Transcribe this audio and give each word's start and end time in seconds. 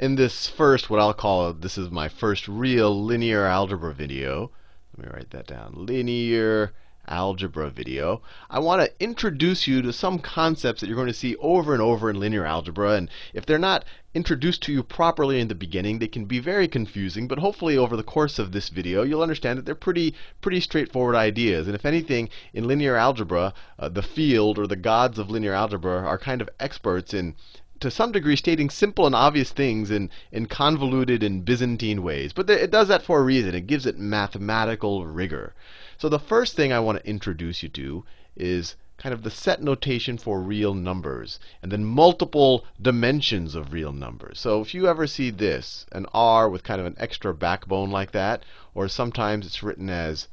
in 0.00 0.14
this 0.14 0.48
first, 0.48 0.88
what 0.88 0.98
I'll 0.98 1.12
call, 1.12 1.52
this 1.52 1.76
is 1.76 1.90
my 1.90 2.08
first 2.08 2.48
real 2.48 3.04
linear 3.04 3.44
algebra 3.44 3.92
video. 3.92 4.50
Let 4.96 5.06
me 5.06 5.12
write 5.12 5.30
that 5.32 5.46
down. 5.46 5.74
Linear 5.76 6.72
algebra 7.06 7.68
video, 7.68 8.22
I 8.48 8.60
want 8.60 8.80
to 8.80 8.92
introduce 8.98 9.66
you 9.66 9.82
to 9.82 9.92
some 9.92 10.18
concepts 10.18 10.80
that 10.80 10.86
you're 10.86 10.96
going 10.96 11.08
to 11.08 11.12
see 11.12 11.36
over 11.36 11.74
and 11.74 11.82
over 11.82 12.08
in 12.08 12.18
linear 12.18 12.46
algebra. 12.46 12.92
And 12.92 13.10
if 13.34 13.44
they're 13.44 13.58
not 13.58 13.84
introduced 14.14 14.62
to 14.62 14.72
you 14.72 14.82
properly 14.82 15.38
in 15.38 15.48
the 15.48 15.54
beginning, 15.54 15.98
they 15.98 16.08
can 16.08 16.24
be 16.24 16.38
very 16.38 16.66
confusing. 16.66 17.28
But 17.28 17.40
hopefully, 17.40 17.76
over 17.76 17.94
the 17.94 18.02
course 18.02 18.38
of 18.38 18.52
this 18.52 18.70
video, 18.70 19.02
you'll 19.02 19.20
understand 19.20 19.58
that 19.58 19.66
they're 19.66 19.74
pretty, 19.74 20.14
pretty 20.40 20.60
straightforward 20.60 21.14
ideas. 21.14 21.66
And 21.66 21.74
if 21.74 21.84
anything, 21.84 22.30
in 22.54 22.66
linear 22.66 22.96
algebra, 22.96 23.52
uh, 23.78 23.90
the 23.90 24.02
field 24.02 24.58
or 24.58 24.66
the 24.66 24.76
gods 24.76 25.18
of 25.18 25.28
linear 25.28 25.52
algebra 25.52 25.98
are 25.98 26.16
kind 26.16 26.40
of 26.40 26.48
experts 26.58 27.12
in 27.12 27.34
to 27.80 27.90
some 27.90 28.12
degree 28.12 28.36
stating 28.36 28.70
simple 28.70 29.06
and 29.06 29.14
obvious 29.14 29.50
things 29.50 29.90
in, 29.90 30.10
in 30.30 30.46
convoluted 30.46 31.22
and 31.22 31.44
Byzantine 31.44 32.02
ways. 32.02 32.32
But 32.32 32.48
it 32.50 32.70
does 32.70 32.88
that 32.88 33.02
for 33.02 33.20
a 33.20 33.24
reason. 33.24 33.54
It 33.54 33.66
gives 33.66 33.86
it 33.86 33.98
mathematical 33.98 35.06
rigor. 35.06 35.54
So 35.98 36.08
the 36.08 36.18
first 36.18 36.56
thing 36.56 36.72
I 36.72 36.80
want 36.80 36.98
to 36.98 37.08
introduce 37.08 37.62
you 37.62 37.68
to 37.70 38.04
is 38.36 38.76
kind 38.98 39.14
of 39.14 39.22
the 39.22 39.30
set 39.30 39.62
notation 39.62 40.18
for 40.18 40.42
real 40.42 40.74
numbers, 40.74 41.40
and 41.62 41.72
then 41.72 41.82
multiple 41.86 42.66
dimensions 42.80 43.54
of 43.54 43.72
real 43.72 43.92
numbers. 43.92 44.38
So 44.38 44.60
if 44.60 44.74
you 44.74 44.86
ever 44.86 45.06
see 45.06 45.30
this, 45.30 45.86
an 45.90 46.04
R 46.12 46.50
with 46.50 46.62
kind 46.62 46.82
of 46.82 46.86
an 46.86 46.96
extra 46.98 47.32
backbone 47.32 47.90
like 47.90 48.12
that, 48.12 48.44
or 48.74 48.88
sometimes 48.88 49.46
it's 49.46 49.62
written 49.62 49.88
as 49.88 50.28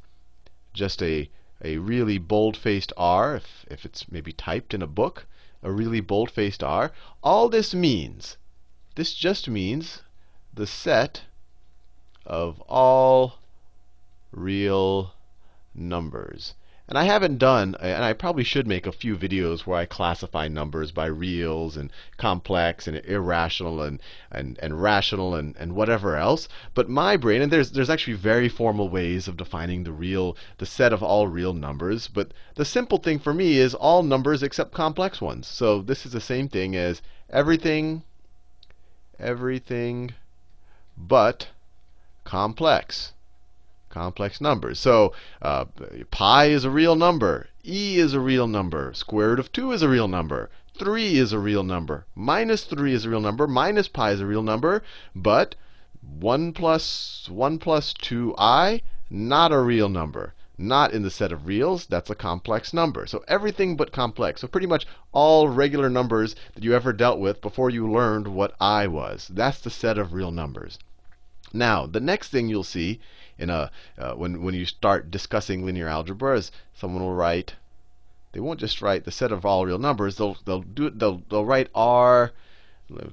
just 0.74 1.02
a, 1.02 1.30
a 1.64 1.78
really 1.78 2.18
bold-faced 2.18 2.92
R, 2.98 3.38
if, 3.38 3.66
if 3.72 3.86
it's 3.86 4.12
maybe 4.12 4.34
typed 4.34 4.74
in 4.74 4.82
a 4.82 4.88
book, 4.88 5.26
a 5.64 5.72
really 5.72 6.00
bold-faced 6.00 6.64
R, 6.64 6.92
all 7.24 7.50
this 7.50 7.74
means, 7.74 8.38
this 8.96 9.14
just 9.14 9.48
means 9.48 10.02
the 10.54 10.68
set 10.68 11.24
of 12.26 12.60
all 12.62 13.40
real 14.32 15.14
numbers. 15.74 16.54
And 16.90 16.98
I 16.98 17.04
haven't 17.04 17.38
done, 17.38 17.76
and 17.82 18.06
I 18.06 18.14
probably 18.14 18.46
should 18.46 18.66
make 18.66 18.88
a 18.88 18.94
few 18.94 19.18
videos 19.18 19.66
where 19.66 19.78
I 19.78 19.86
classify 19.86 20.48
numbers 20.48 20.94
by 20.94 21.08
reals 21.08 21.76
and 21.76 21.92
complex 22.16 22.88
and 22.88 22.96
irrational 23.04 23.82
and, 23.82 24.00
and, 24.32 24.58
and 24.60 24.82
rational 24.82 25.36
and, 25.36 25.54
and 25.58 25.76
whatever 25.76 26.16
else. 26.16 26.48
But 26.74 26.88
my 26.88 27.18
brain, 27.18 27.42
and 27.42 27.52
there's, 27.52 27.72
there's 27.72 27.90
actually 27.90 28.14
very 28.14 28.48
formal 28.48 28.88
ways 28.88 29.28
of 29.28 29.36
defining 29.36 29.84
the 29.84 29.92
real, 29.92 30.38
the 30.60 30.66
set 30.66 30.94
of 30.94 31.04
all 31.04 31.28
real 31.28 31.52
numbers. 31.52 32.08
But 32.08 32.32
the 32.56 32.64
simple 32.64 33.00
thing 33.00 33.20
for 33.20 33.34
me 33.34 33.58
is 33.58 33.74
all 33.76 34.02
numbers 34.02 34.42
except 34.42 34.72
complex 34.72 35.20
ones. 35.20 35.46
So 35.46 35.82
this 35.82 36.06
is 36.06 36.14
the 36.14 36.22
same 36.22 36.48
thing 36.48 36.74
as 36.74 37.02
everything, 37.30 38.04
everything 39.20 40.14
but 40.96 41.50
complex 42.24 43.12
complex 43.90 44.42
numbers. 44.42 44.80
So 44.80 45.14
uh, 45.42 45.66
pi 46.12 46.46
is 46.46 46.66
a 46.66 46.70
real 46.70 46.96
number. 46.96 47.48
e 47.64 47.98
is 47.98 48.14
a 48.14 48.20
real 48.20 48.48
number. 48.48 48.94
Square 48.94 49.30
root 49.30 49.40
of 49.40 49.52
2 49.52 49.72
is 49.72 49.82
a 49.82 49.90
real 49.90 50.08
number. 50.08 50.50
3 50.78 51.18
is 51.18 51.34
a 51.34 51.40
real 51.40 51.64
number. 51.64 52.06
Minus 52.14 52.64
3 52.66 52.94
is 52.94 53.06
a 53.06 53.10
real 53.10 53.22
number. 53.22 53.48
Minus 53.48 53.88
pi 53.88 54.12
is 54.12 54.22
a 54.22 54.26
real 54.26 54.44
number. 54.44 54.84
But 55.16 55.56
1 56.02 56.54
plus 56.54 57.28
1 57.30 57.60
plus 57.60 57.94
2i, 57.94 58.82
not 59.10 59.52
a 59.52 59.60
real 59.60 59.90
number. 59.90 60.34
Not 60.58 60.94
in 60.94 61.04
the 61.04 61.10
set 61.10 61.32
of 61.32 61.48
reals. 61.48 61.86
That's 61.86 62.10
a 62.10 62.16
complex 62.16 62.74
number. 62.74 63.06
So 63.06 63.24
everything 63.28 63.76
but 63.76 63.92
complex. 63.92 64.42
So 64.42 64.48
pretty 64.48 64.68
much 64.68 64.86
all 65.12 65.50
regular 65.50 65.90
numbers 65.90 66.36
that 66.54 66.64
you 66.64 66.74
ever 66.74 66.94
dealt 66.94 67.20
with 67.20 67.42
before 67.42 67.70
you 67.70 67.92
learned 67.92 68.28
what 68.28 68.56
i 68.60 68.88
was. 68.88 69.30
That's 69.34 69.60
the 69.60 69.70
set 69.70 69.98
of 69.98 70.14
real 70.14 70.32
numbers. 70.32 70.78
Now, 71.54 71.86
the 71.86 72.00
next 72.00 72.30
thing 72.30 72.50
you'll 72.50 72.64
see 72.64 73.00
in 73.38 73.50
a 73.50 73.72
uh, 73.98 74.14
when 74.14 74.42
when 74.44 74.56
you 74.56 74.66
start 74.66 75.12
discussing 75.12 75.66
linear 75.66 75.88
algebra 75.88 76.38
is 76.38 76.52
someone 76.74 77.04
will 77.04 77.14
write 77.14 77.56
they 78.34 78.42
won't 78.42 78.60
just 78.60 78.82
write 78.82 79.06
the 79.06 79.12
set 79.12 79.32
of 79.32 79.46
all 79.46 79.66
real 79.66 79.80
numbers. 79.80 80.18
They'll 80.18 80.38
they'll 80.46 80.62
do 80.62 80.90
they'll 80.90 81.24
they'll 81.30 81.46
write 81.46 81.70
r. 81.74 82.34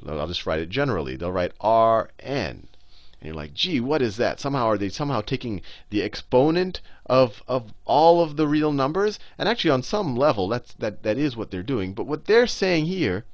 I'll 0.06 0.26
just 0.26 0.44
write 0.44 0.60
it 0.60 0.68
generally. 0.68 1.16
They'll 1.16 1.32
write 1.32 1.52
r 1.60 2.10
n. 2.18 2.68
And 3.20 3.26
you're 3.28 3.34
like, 3.34 3.54
gee, 3.54 3.80
what 3.80 4.02
is 4.02 4.16
that? 4.18 4.38
Somehow 4.38 4.66
are 4.66 4.76
they 4.76 4.90
somehow 4.90 5.22
taking 5.22 5.62
the 5.88 6.02
exponent 6.02 6.80
of 7.06 7.42
of 7.48 7.72
all 7.84 8.20
of 8.20 8.36
the 8.36 8.46
real 8.48 8.72
numbers? 8.72 9.18
And 9.38 9.48
actually, 9.48 9.70
on 9.70 9.82
some 9.82 10.16
level, 10.16 10.48
that's 10.48 10.74
that 10.74 11.04
that 11.04 11.16
is 11.16 11.36
what 11.36 11.50
they're 11.50 11.62
doing. 11.62 11.94
But 11.94 12.06
what 12.06 12.26
they're 12.26 12.46
saying 12.46 12.86
here 12.86 13.24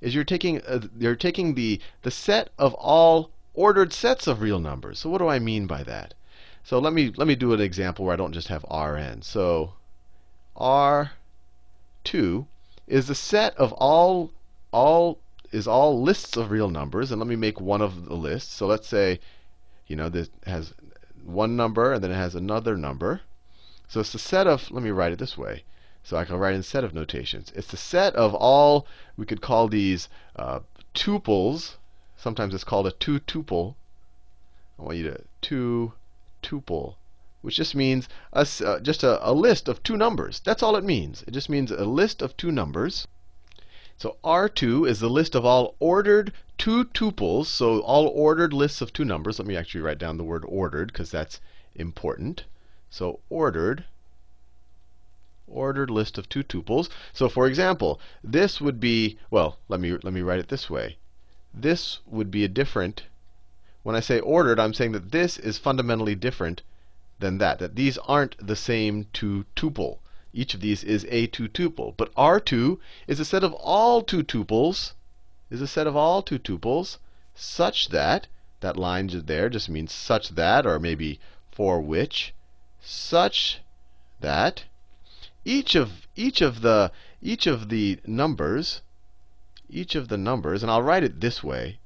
is 0.00 0.14
you're 0.14 0.24
taking 0.24 0.62
uh, 0.62 0.88
you're 0.98 1.14
taking 1.14 1.54
the 1.54 1.80
the 2.02 2.10
set 2.10 2.50
of 2.58 2.74
all 2.74 3.30
ordered 3.56 3.92
sets 3.92 4.26
of 4.26 4.40
real 4.40 4.60
numbers. 4.60 5.00
So 5.00 5.10
what 5.10 5.18
do 5.18 5.26
I 5.26 5.40
mean 5.40 5.66
by 5.66 5.82
that? 5.82 6.14
So 6.62 6.78
let 6.78 6.92
me 6.92 7.12
let 7.16 7.26
me 7.26 7.34
do 7.34 7.52
an 7.52 7.60
example 7.60 8.04
where 8.04 8.14
I 8.14 8.16
don't 8.16 8.32
just 8.32 8.48
have 8.48 8.64
Rn. 8.70 9.22
So 9.22 9.72
R2 10.56 12.46
is 12.86 13.08
the 13.08 13.14
set 13.14 13.56
of 13.56 13.72
all 13.72 14.30
all 14.72 15.18
is 15.52 15.66
all 15.66 16.02
lists 16.02 16.36
of 16.36 16.50
real 16.50 16.68
numbers, 16.68 17.10
and 17.10 17.20
let 17.20 17.28
me 17.28 17.36
make 17.36 17.60
one 17.60 17.80
of 17.80 18.06
the 18.06 18.14
lists. 18.14 18.52
So 18.52 18.66
let's 18.66 18.86
say, 18.86 19.20
you 19.86 19.96
know, 19.96 20.08
this 20.08 20.28
has 20.46 20.74
one 21.24 21.56
number 21.56 21.92
and 21.92 22.04
then 22.04 22.10
it 22.10 22.14
has 22.14 22.34
another 22.34 22.76
number. 22.76 23.22
So 23.88 24.00
it's 24.00 24.12
the 24.12 24.18
set 24.18 24.46
of 24.46 24.70
let 24.70 24.82
me 24.82 24.90
write 24.90 25.12
it 25.12 25.18
this 25.18 25.38
way. 25.38 25.64
So 26.02 26.16
I 26.16 26.24
can 26.24 26.36
write 26.36 26.54
in 26.54 26.62
set 26.62 26.84
of 26.84 26.94
notations. 26.94 27.52
It's 27.54 27.68
the 27.68 27.76
set 27.76 28.14
of 28.14 28.34
all 28.34 28.86
we 29.16 29.26
could 29.26 29.40
call 29.40 29.66
these 29.66 30.08
uh, 30.36 30.60
tuples. 30.94 31.76
Sometimes 32.16 32.54
it's 32.54 32.64
called 32.64 32.86
a 32.86 32.92
two 32.92 33.20
tuple. 33.20 33.74
I 34.78 34.82
want 34.82 34.96
you 34.96 35.04
to 35.10 35.24
two 35.42 35.92
tuple, 36.42 36.96
which 37.42 37.56
just 37.56 37.74
means 37.74 38.08
a, 38.32 38.46
uh, 38.64 38.80
just 38.80 39.02
a, 39.02 39.28
a 39.28 39.32
list 39.32 39.68
of 39.68 39.82
two 39.82 39.96
numbers. 39.96 40.40
That's 40.40 40.62
all 40.62 40.76
it 40.76 40.84
means. 40.84 41.22
It 41.26 41.32
just 41.32 41.48
means 41.48 41.70
a 41.70 41.84
list 41.84 42.22
of 42.22 42.36
two 42.36 42.50
numbers. 42.50 43.06
So 43.98 44.16
R2 44.24 44.88
is 44.88 45.00
the 45.00 45.08
list 45.08 45.34
of 45.34 45.44
all 45.44 45.74
ordered 45.78 46.32
two 46.58 46.84
tuples, 46.86 47.46
so 47.46 47.80
all 47.80 48.06
ordered 48.08 48.52
lists 48.52 48.80
of 48.80 48.92
two 48.92 49.04
numbers. 49.04 49.38
Let 49.38 49.48
me 49.48 49.56
actually 49.56 49.80
write 49.80 49.98
down 49.98 50.16
the 50.16 50.24
word 50.24 50.44
ordered 50.46 50.92
because 50.92 51.10
that's 51.10 51.40
important. 51.74 52.44
So 52.90 53.20
ordered 53.28 53.84
ordered 55.46 55.90
list 55.90 56.18
of 56.18 56.28
two 56.28 56.42
tuples. 56.42 56.88
So 57.12 57.28
for 57.28 57.46
example, 57.46 58.00
this 58.22 58.60
would 58.60 58.80
be 58.80 59.18
well, 59.30 59.58
let 59.68 59.80
me 59.80 59.92
let 60.02 60.12
me 60.12 60.20
write 60.20 60.40
it 60.40 60.48
this 60.48 60.68
way. 60.68 60.98
This 61.56 62.00
would 62.04 62.30
be 62.30 62.44
a 62.44 62.48
different 62.48 63.04
when 63.86 63.94
I 63.94 64.00
say 64.00 64.18
ordered, 64.18 64.58
I'm 64.58 64.74
saying 64.74 64.90
that 64.92 65.12
this 65.12 65.38
is 65.38 65.58
fundamentally 65.58 66.16
different 66.16 66.62
than 67.20 67.38
that, 67.38 67.60
that 67.60 67.76
these 67.76 67.98
aren't 67.98 68.34
the 68.44 68.56
same 68.56 69.06
two 69.12 69.46
tuple. 69.54 69.98
Each 70.32 70.54
of 70.54 70.60
these 70.60 70.82
is 70.82 71.06
a 71.08 71.28
two 71.28 71.48
tuple. 71.48 71.96
But 71.96 72.12
R2 72.16 72.80
is 73.06 73.20
a 73.20 73.24
set 73.24 73.44
of 73.44 73.52
all 73.52 74.02
two 74.02 74.24
tuples, 74.24 74.94
is 75.50 75.60
a 75.60 75.68
set 75.68 75.86
of 75.86 75.94
all 75.94 76.20
two 76.20 76.40
tuples 76.40 76.98
such 77.32 77.90
that, 77.90 78.26
that 78.58 78.76
line 78.76 79.06
there 79.06 79.48
just 79.48 79.68
means 79.68 79.92
such 79.92 80.30
that, 80.30 80.66
or 80.66 80.80
maybe 80.80 81.20
for 81.52 81.80
which, 81.80 82.34
such 82.82 83.60
that 84.18 84.64
each 85.44 85.76
of 85.76 86.08
each 86.16 86.40
of 86.40 86.60
the 86.62 86.90
each 87.22 87.46
of 87.46 87.68
the 87.68 88.00
numbers, 88.04 88.82
each 89.68 89.94
of 89.94 90.08
the 90.08 90.18
numbers, 90.18 90.62
and 90.62 90.70
I'll 90.70 90.82
write 90.82 91.04
it 91.04 91.20
this 91.20 91.42
way. 91.42 91.78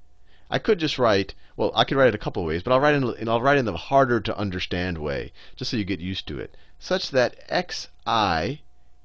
I 0.50 0.58
could 0.58 0.78
just 0.78 0.98
write 0.98 1.34
well, 1.60 1.72
I 1.74 1.84
could 1.84 1.98
write 1.98 2.08
it 2.08 2.14
a 2.14 2.18
couple 2.18 2.42
ways, 2.42 2.62
but 2.62 2.72
I'll 2.72 2.80
write 2.80 2.94
in 2.94 3.28
I'll 3.28 3.42
write 3.42 3.58
in 3.58 3.66
the 3.66 3.76
harder 3.76 4.18
to 4.18 4.38
understand 4.38 4.96
way, 4.96 5.30
just 5.56 5.70
so 5.70 5.76
you 5.76 5.84
get 5.84 6.00
used 6.00 6.26
to 6.28 6.38
it, 6.38 6.56
such 6.78 7.10
that 7.10 7.36
xi 7.50 8.62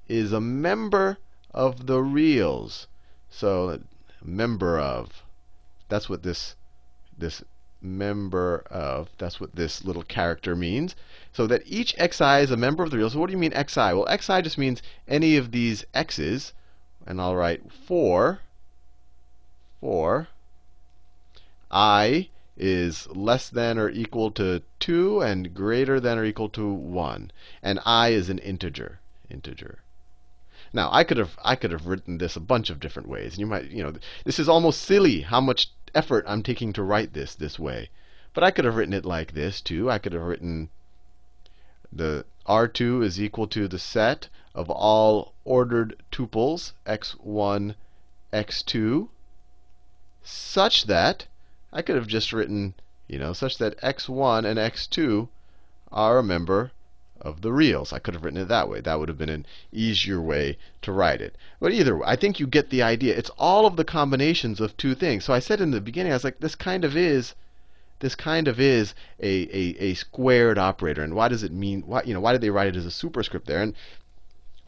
is 0.07 0.31
a 0.31 0.39
member 0.39 1.17
of 1.53 1.85
the 1.85 2.01
reals. 2.01 2.87
So 3.29 3.81
member 4.23 4.79
of 4.79 5.23
that's 5.89 6.07
what 6.07 6.23
this 6.23 6.55
this 7.17 7.43
member 7.81 8.63
of 8.71 9.09
that's 9.17 9.41
what 9.41 9.55
this 9.57 9.83
little 9.83 10.03
character 10.03 10.55
means. 10.55 10.95
So 11.33 11.45
that 11.47 11.63
each 11.65 11.93
xi 11.97 12.39
is 12.39 12.51
a 12.51 12.57
member 12.57 12.83
of 12.83 12.91
the 12.91 12.97
reals. 12.97 13.11
So 13.11 13.19
what 13.19 13.27
do 13.27 13.33
you 13.33 13.37
mean 13.37 13.51
xi? 13.67 13.93
Well, 13.93 14.07
xi 14.17 14.41
just 14.41 14.57
means 14.57 14.81
any 15.09 15.35
of 15.35 15.51
these 15.51 15.83
x's, 15.93 16.53
and 17.05 17.19
I'll 17.19 17.35
write 17.35 17.73
for 17.73 18.39
for 19.81 20.27
i 21.71 22.29
is 22.57 23.07
less 23.09 23.49
than 23.49 23.77
or 23.77 23.89
equal 23.89 24.31
to 24.31 24.61
2 24.79 25.21
and 25.21 25.53
greater 25.53 25.99
than 25.99 26.17
or 26.17 26.23
equal 26.23 26.47
to 26.47 26.71
1. 26.71 27.31
And 27.61 27.79
i 27.85 28.09
is 28.09 28.29
an 28.29 28.39
integer. 28.39 28.99
Integer. 29.29 29.79
Now, 30.71 30.89
I 30.91 31.03
could 31.03 31.17
have 31.17 31.37
I 31.43 31.57
could 31.57 31.71
have 31.71 31.85
written 31.85 32.17
this 32.17 32.37
a 32.37 32.39
bunch 32.39 32.69
of 32.69 32.79
different 32.79 33.09
ways. 33.09 33.33
And 33.33 33.39
you 33.39 33.45
might, 33.45 33.71
you 33.71 33.83
know, 33.83 33.93
this 34.23 34.39
is 34.39 34.47
almost 34.47 34.81
silly 34.81 35.21
how 35.21 35.41
much 35.41 35.69
effort 35.93 36.23
I'm 36.27 36.43
taking 36.43 36.71
to 36.73 36.83
write 36.83 37.13
this 37.13 37.35
this 37.35 37.59
way. 37.59 37.89
But 38.33 38.45
I 38.45 38.51
could 38.51 38.63
have 38.63 38.75
written 38.75 38.93
it 38.93 39.05
like 39.05 39.33
this 39.33 39.59
too. 39.59 39.91
I 39.91 39.97
could 39.97 40.13
have 40.13 40.21
written 40.21 40.69
the 41.91 42.25
R2 42.47 43.03
is 43.03 43.19
equal 43.19 43.47
to 43.47 43.67
the 43.67 43.79
set 43.79 44.29
of 44.53 44.69
all 44.69 45.33
ordered 45.43 46.01
tuples 46.11 46.71
x1, 46.85 47.75
x2 48.31 49.09
such 50.27 50.85
that 50.87 51.27
I 51.71 51.81
could 51.81 51.95
have 51.95 52.07
just 52.07 52.33
written, 52.33 52.73
you 53.07 53.19
know, 53.19 53.33
such 53.33 53.57
that 53.59 53.79
x1 53.81 54.45
and 54.45 54.57
x2 54.57 55.29
are 55.91 56.17
a 56.17 56.23
member 56.23 56.71
of 57.21 57.41
the 57.41 57.53
reals. 57.53 57.93
I 57.93 57.99
could 57.99 58.13
have 58.13 58.23
written 58.23 58.41
it 58.41 58.47
that 58.47 58.69
way. 58.69 58.81
That 58.81 58.99
would 58.99 59.09
have 59.09 59.17
been 59.17 59.29
an 59.29 59.45
easier 59.71 60.21
way 60.21 60.57
to 60.81 60.91
write 60.91 61.21
it. 61.21 61.35
But 61.59 61.71
either 61.71 61.97
way, 61.97 62.03
I 62.05 62.15
think 62.15 62.39
you 62.39 62.47
get 62.47 62.69
the 62.69 62.83
idea. 62.83 63.15
It's 63.15 63.31
all 63.37 63.65
of 63.65 63.75
the 63.75 63.85
combinations 63.85 64.59
of 64.59 64.75
two 64.77 64.95
things. 64.95 65.25
So 65.25 65.33
I 65.33 65.39
said 65.39 65.61
in 65.61 65.71
the 65.71 65.81
beginning, 65.81 66.11
I 66.11 66.15
was 66.15 66.23
like, 66.23 66.39
this 66.39 66.55
kind 66.55 66.83
of 66.83 66.97
is 66.97 67.35
this 67.99 68.15
kind 68.15 68.47
of 68.47 68.59
is 68.59 68.93
a, 69.19 69.43
a, 69.55 69.75
a 69.79 69.93
squared 69.93 70.57
operator. 70.57 71.01
And 71.01 71.15
why 71.15 71.27
does 71.27 71.43
it 71.43 71.51
mean 71.51 71.81
why 71.83 72.03
you 72.03 72.13
know 72.13 72.19
why 72.19 72.33
did 72.33 72.41
they 72.41 72.49
write 72.49 72.67
it 72.67 72.75
as 72.75 72.85
a 72.85 72.91
superscript 72.91 73.47
there? 73.47 73.61
And 73.61 73.73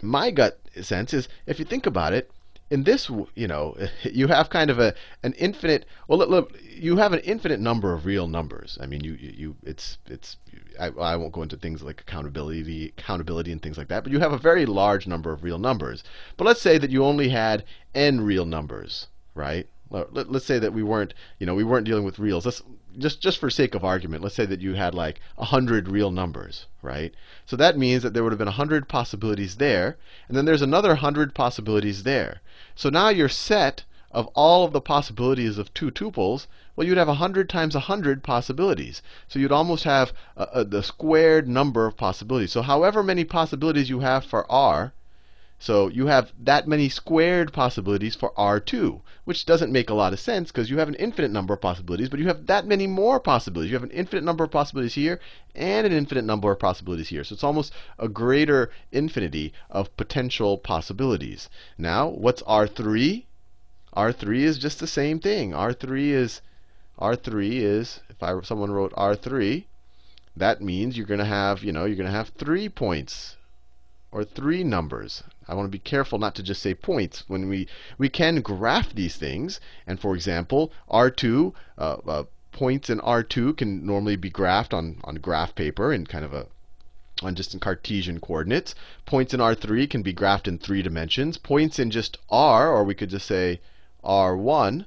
my 0.02 0.32
gut 0.32 0.60
sense 0.82 1.14
is 1.14 1.28
if 1.46 1.60
you 1.60 1.66
think 1.66 1.86
about 1.86 2.14
it, 2.14 2.32
in 2.70 2.84
this, 2.84 3.10
you 3.36 3.48
know, 3.48 3.76
you 4.04 4.28
have 4.28 4.50
kind 4.50 4.70
of 4.70 4.80
a 4.80 4.94
an 5.24 5.34
infinite. 5.34 5.86
Well, 6.08 6.20
look, 6.20 6.54
you 6.64 6.98
have 6.98 7.14
an 7.14 7.20
infinite 7.20 7.60
number 7.60 7.94
of 7.94 8.06
real 8.06 8.28
numbers. 8.28 8.78
I 8.82 8.86
mean, 8.86 9.04
you 9.04 9.14
you 9.14 9.56
it's 9.64 9.98
it's. 10.08 10.38
I, 10.80 10.88
I 10.88 11.16
won't 11.16 11.34
go 11.34 11.42
into 11.42 11.58
things 11.58 11.82
like 11.82 12.02
accountability, 12.02 12.94
accountability, 12.98 13.52
and 13.52 13.62
things 13.62 13.78
like 13.78 13.88
that. 13.88 14.04
But 14.04 14.12
you 14.12 14.20
have 14.20 14.34
a 14.34 14.38
very 14.38 14.66
large 14.66 15.08
number 15.08 15.32
of 15.32 15.44
real 15.44 15.58
numbers. 15.60 16.04
But 16.36 16.46
let's 16.46 16.62
say 16.62 16.78
that 16.78 16.92
you 16.92 17.04
only 17.04 17.30
had 17.30 17.64
n 17.96 18.22
real 18.22 18.46
numbers, 18.46 19.08
right? 19.34 19.68
Let, 19.90 20.30
us 20.30 20.44
say 20.44 20.60
that 20.60 20.74
we 20.74 20.84
weren't, 20.84 21.14
you 21.40 21.46
know, 21.46 21.56
we 21.56 21.64
weren't 21.64 21.86
dealing 21.86 22.04
with 22.04 22.20
reals. 22.20 22.46
Let's 22.46 22.62
just 22.98 23.22
just 23.22 23.38
for 23.38 23.50
sake 23.50 23.76
of 23.76 23.86
argument, 23.86 24.24
let's 24.24 24.36
say 24.36 24.46
that 24.46 24.62
you 24.62 24.74
had 24.74 24.96
like 24.96 25.22
100 25.36 25.88
real 25.88 26.12
numbers, 26.12 26.66
right? 26.82 27.14
So 27.46 27.56
that 27.56 27.78
means 27.78 28.04
that 28.04 28.14
there 28.14 28.24
would 28.24 28.32
have 28.32 28.40
been 28.40 28.48
100 28.48 28.88
possibilities 28.88 29.56
there, 29.58 29.98
and 30.28 30.36
then 30.36 30.46
there's 30.46 30.62
another 30.62 30.90
100 30.90 31.34
possibilities 31.34 32.04
there. 32.04 32.42
So 32.76 32.90
now 32.90 33.10
your 33.10 33.30
set 33.30 33.84
of 34.12 34.28
all 34.34 34.66
of 34.66 34.74
the 34.74 34.82
possibilities 34.82 35.58
of 35.58 35.74
two 35.74 35.92
tuples, 35.92 36.48
well, 36.76 36.88
you'd 36.88 36.98
have 36.98 37.08
100 37.08 37.50
times 37.50 37.76
100 37.76 38.24
possibilities. 38.24 39.02
So 39.28 39.38
you'd 39.38 39.52
almost 39.52 39.84
have 39.84 40.14
the 40.36 40.82
squared 40.82 41.48
number 41.48 41.86
of 41.86 41.98
possibilities. 41.98 42.52
So 42.52 42.62
however 42.62 43.04
many 43.04 43.26
possibilities 43.26 43.90
you 43.90 44.00
have 44.00 44.26
for 44.26 44.50
r, 44.52 44.94
so 45.60 45.88
you 45.88 46.06
have 46.06 46.32
that 46.38 46.68
many 46.68 46.88
squared 46.88 47.52
possibilities 47.52 48.14
for 48.14 48.32
R2, 48.34 49.02
which 49.26 49.44
doesn't 49.44 49.72
make 49.72 49.90
a 49.90 49.96
lot 49.96 50.14
of 50.14 50.20
sense 50.20 50.52
because 50.52 50.70
you 50.70 50.78
have 50.78 50.88
an 50.88 50.94
infinite 50.96 51.32
number 51.32 51.56
of 51.56 51.62
possibilities, 51.62 52.10
but 52.10 52.20
you 52.20 52.28
have 52.28 52.46
that 52.46 52.68
many 52.68 52.86
more 52.86 53.20
possibilities. 53.20 53.72
You 53.72 53.76
have 53.76 53.84
an 53.84 53.90
infinite 53.90 54.24
number 54.24 54.44
of 54.44 54.52
possibilities 54.52 54.94
here 54.94 55.20
and 55.56 55.88
an 55.88 55.94
infinite 55.94 56.26
number 56.26 56.52
of 56.52 56.60
possibilities 56.60 57.10
here. 57.10 57.24
So 57.24 57.34
it's 57.34 57.44
almost 57.44 57.74
a 57.98 58.08
greater 58.08 58.70
infinity 58.92 59.52
of 59.72 59.98
potential 59.98 60.60
possibilities. 60.60 61.50
Now, 61.76 62.08
what's 62.08 62.44
R3? 62.44 63.26
R3 63.96 64.38
is 64.38 64.60
just 64.60 64.80
the 64.80 64.86
same 64.86 65.20
thing. 65.20 65.54
R3 65.54 66.10
is 66.10 66.42
R3 67.00 67.52
is 67.54 68.00
if 68.10 68.22
I 68.22 68.40
someone 68.42 68.72
wrote 68.72 68.94
R3, 68.94 69.66
that 70.36 70.62
means 70.62 70.96
you're 70.96 71.08
going 71.08 71.18
to 71.18 71.26
have, 71.26 71.64
you 71.64 71.72
know, 71.72 71.86
you're 71.86 71.96
going 71.96 72.06
to 72.06 72.16
have 72.16 72.30
3 72.30 72.70
points 72.70 73.38
or 74.12 74.24
three 74.24 74.64
numbers. 74.64 75.24
I 75.48 75.56
want 75.56 75.66
to 75.66 75.72
be 75.72 75.80
careful 75.80 76.20
not 76.20 76.36
to 76.36 76.44
just 76.44 76.62
say 76.62 76.74
points. 76.74 77.24
When 77.28 77.48
we, 77.48 77.68
we 77.98 78.10
can 78.10 78.42
graph 78.42 78.94
these 78.94 79.16
things, 79.16 79.60
and 79.86 80.00
for 80.00 80.16
example, 80.16 80.72
R2, 80.90 81.54
uh, 81.78 81.98
uh, 82.08 82.24
points 82.52 82.90
in 82.90 83.00
R2 83.00 83.58
can 83.58 83.86
normally 83.86 84.16
be 84.16 84.32
graphed 84.32 84.74
on, 84.74 85.00
on 85.04 85.16
graph 85.16 85.56
paper 85.56 85.94
in 85.94 86.06
kind 86.06 86.26
of 86.26 86.34
a 86.34 86.48
on 87.24 87.34
just 87.34 87.54
in 87.54 87.60
Cartesian 87.60 88.20
coordinates. 88.20 88.76
Points 89.06 89.34
in 89.34 89.40
R3 89.40 89.90
can 89.90 90.04
be 90.04 90.14
graphed 90.14 90.48
in 90.48 90.60
three 90.60 90.82
dimensions. 90.82 91.38
Points 91.38 91.80
in 91.80 91.90
just 91.90 92.18
R, 92.30 92.72
or 92.72 92.84
we 92.84 92.94
could 92.94 93.10
just 93.10 93.26
say 93.26 93.60
R1, 94.04 94.86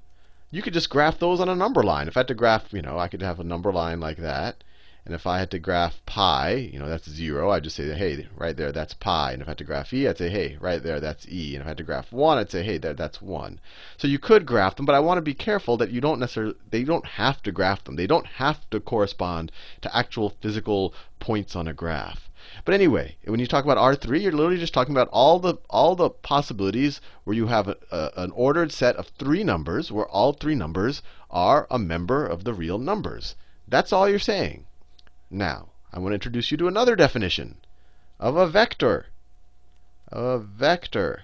you 0.50 0.62
could 0.62 0.72
just 0.72 0.90
graph 0.90 1.18
those 1.18 1.40
on 1.40 1.48
a 1.48 1.54
number 1.54 1.82
line. 1.82 2.08
If 2.08 2.16
I 2.16 2.20
had 2.20 2.28
to 2.28 2.34
graph, 2.34 2.72
you 2.72 2.82
know, 2.82 2.98
I 2.98 3.08
could 3.08 3.22
have 3.22 3.40
a 3.40 3.44
number 3.44 3.72
line 3.72 4.00
like 4.00 4.18
that. 4.18 4.62
And 5.10 5.16
if 5.16 5.26
I 5.26 5.40
had 5.40 5.50
to 5.50 5.58
graph 5.58 6.00
pi, 6.06 6.52
you 6.52 6.78
know, 6.78 6.88
that's 6.88 7.10
0, 7.10 7.50
I'd 7.50 7.64
just 7.64 7.74
say, 7.74 7.92
hey, 7.94 8.28
right 8.36 8.56
there, 8.56 8.70
that's 8.70 8.94
pi. 8.94 9.32
And 9.32 9.42
if 9.42 9.48
I 9.48 9.50
had 9.50 9.58
to 9.58 9.64
graph 9.64 9.92
e, 9.92 10.06
I'd 10.06 10.18
say, 10.18 10.30
hey, 10.30 10.56
right 10.60 10.80
there, 10.80 11.00
that's 11.00 11.26
e. 11.26 11.56
And 11.56 11.62
if 11.62 11.66
I 11.66 11.70
had 11.70 11.78
to 11.78 11.82
graph 11.82 12.12
1, 12.12 12.38
I'd 12.38 12.48
say, 12.52 12.62
hey, 12.62 12.78
there, 12.78 12.94
that's 12.94 13.20
1. 13.20 13.58
So 13.96 14.06
you 14.06 14.20
could 14.20 14.46
graph 14.46 14.76
them, 14.76 14.86
but 14.86 14.94
I 14.94 15.00
want 15.00 15.18
to 15.18 15.22
be 15.22 15.34
careful 15.34 15.76
that 15.78 15.90
you 15.90 16.00
don't 16.00 16.20
necessarily, 16.20 16.54
they 16.70 16.84
don't 16.84 17.04
have 17.04 17.42
to 17.42 17.50
graph 17.50 17.82
them. 17.82 17.96
They 17.96 18.06
don't 18.06 18.24
have 18.24 18.70
to 18.70 18.78
correspond 18.78 19.50
to 19.80 19.96
actual 19.96 20.30
physical 20.40 20.94
points 21.18 21.56
on 21.56 21.66
a 21.66 21.72
graph. 21.72 22.30
But 22.64 22.74
anyway, 22.74 23.16
when 23.24 23.40
you 23.40 23.48
talk 23.48 23.64
about 23.64 23.78
R3, 23.78 24.22
you're 24.22 24.30
literally 24.30 24.58
just 24.58 24.72
talking 24.72 24.94
about 24.94 25.08
all 25.08 25.40
the 25.40 25.56
all 25.68 25.96
the 25.96 26.10
possibilities 26.10 27.00
where 27.24 27.34
you 27.34 27.48
have 27.48 27.66
a, 27.66 27.76
a, 27.90 28.12
an 28.14 28.30
ordered 28.30 28.70
set 28.70 28.94
of 28.94 29.08
three 29.18 29.42
numbers, 29.42 29.90
where 29.90 30.06
all 30.06 30.34
three 30.34 30.54
numbers 30.54 31.02
are 31.32 31.66
a 31.68 31.80
member 31.80 32.24
of 32.24 32.44
the 32.44 32.54
real 32.54 32.78
numbers. 32.78 33.34
That's 33.66 33.92
all 33.92 34.08
you're 34.08 34.20
saying. 34.20 34.66
Now, 35.30 35.68
I 35.92 36.00
want 36.00 36.10
to 36.10 36.14
introduce 36.14 36.50
you 36.50 36.56
to 36.56 36.66
another 36.66 36.96
definition 36.96 37.58
of 38.18 38.36
a 38.36 38.48
vector. 38.48 39.06
A 40.08 40.38
vector. 40.38 41.22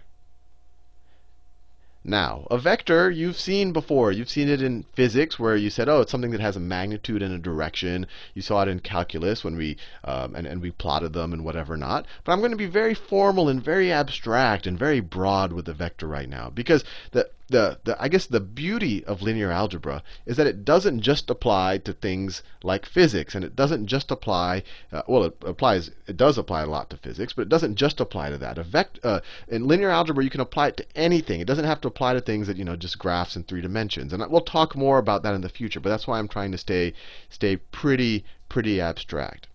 Now, 2.08 2.46
a 2.52 2.56
vector 2.56 3.10
you've 3.10 3.36
seen 3.36 3.72
before. 3.72 4.12
You've 4.12 4.30
seen 4.30 4.48
it 4.48 4.62
in 4.62 4.84
physics 4.92 5.40
where 5.40 5.56
you 5.56 5.70
said, 5.70 5.88
oh, 5.88 6.02
it's 6.02 6.12
something 6.12 6.30
that 6.30 6.40
has 6.40 6.54
a 6.54 6.60
magnitude 6.60 7.20
and 7.20 7.34
a 7.34 7.38
direction. 7.38 8.06
You 8.32 8.42
saw 8.42 8.62
it 8.62 8.68
in 8.68 8.78
calculus 8.78 9.42
when 9.42 9.56
we 9.56 9.76
um, 10.04 10.36
and, 10.36 10.46
and 10.46 10.62
we 10.62 10.70
plotted 10.70 11.12
them 11.12 11.32
and 11.32 11.44
whatever 11.44 11.76
not. 11.76 12.06
But 12.22 12.30
I'm 12.30 12.38
going 12.38 12.52
to 12.52 12.56
be 12.56 12.66
very 12.66 12.94
formal 12.94 13.48
and 13.48 13.60
very 13.60 13.90
abstract 13.90 14.68
and 14.68 14.78
very 14.78 15.00
broad 15.00 15.52
with 15.52 15.64
the 15.64 15.74
vector 15.74 16.06
right 16.06 16.28
now 16.28 16.48
because 16.48 16.84
the 17.10 17.28
the, 17.48 17.78
the, 17.84 17.96
I 18.02 18.08
guess 18.08 18.26
the 18.26 18.40
beauty 18.40 19.04
of 19.04 19.22
linear 19.22 19.52
algebra 19.52 20.02
is 20.24 20.36
that 20.36 20.48
it 20.48 20.64
doesn't 20.64 21.00
just 21.00 21.30
apply 21.30 21.78
to 21.78 21.92
things 21.92 22.42
like 22.64 22.84
physics, 22.84 23.36
and 23.36 23.44
it 23.44 23.54
doesn't 23.54 23.86
just 23.86 24.10
apply. 24.10 24.64
Uh, 24.92 25.02
well, 25.06 25.24
it 25.24 25.36
applies. 25.42 25.90
It 26.08 26.16
does 26.16 26.38
apply 26.38 26.62
a 26.62 26.66
lot 26.66 26.90
to 26.90 26.96
physics, 26.96 27.32
but 27.32 27.42
it 27.42 27.48
doesn't 27.48 27.76
just 27.76 28.00
apply 28.00 28.30
to 28.30 28.38
that. 28.38 28.58
Vect, 28.58 28.98
uh, 29.04 29.20
in 29.46 29.68
linear 29.68 29.90
algebra, 29.90 30.24
you 30.24 30.30
can 30.30 30.40
apply 30.40 30.68
it 30.68 30.76
to 30.78 30.86
anything. 30.96 31.40
It 31.40 31.46
doesn't 31.46 31.64
have 31.64 31.80
to 31.82 31.88
apply 31.88 32.14
to 32.14 32.20
things 32.20 32.48
that 32.48 32.56
you 32.56 32.64
know 32.64 32.74
just 32.74 32.98
graphs 32.98 33.36
in 33.36 33.44
three 33.44 33.60
dimensions. 33.60 34.12
And 34.12 34.28
we'll 34.28 34.40
talk 34.40 34.74
more 34.74 34.98
about 34.98 35.22
that 35.22 35.34
in 35.34 35.42
the 35.42 35.48
future. 35.48 35.78
But 35.78 35.90
that's 35.90 36.08
why 36.08 36.18
I'm 36.18 36.28
trying 36.28 36.52
to 36.52 36.58
stay 36.58 36.94
stay 37.30 37.56
pretty 37.56 38.24
pretty 38.48 38.80
abstract. 38.80 39.46